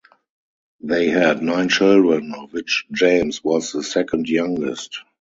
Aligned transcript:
They 0.79 1.09
had 1.11 1.43
nine 1.43 1.69
children 1.69 2.33
of 2.33 2.51
which 2.53 2.87
James 2.91 3.43
was 3.43 3.71
the 3.71 3.83
second 3.83 4.27
youngest. 4.29 4.97